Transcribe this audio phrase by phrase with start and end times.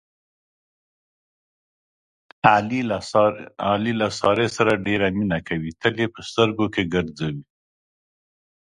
[3.67, 7.43] علي له سارې سره ډېره مینه کوي، تل یې په سترګو کې ګرځوي.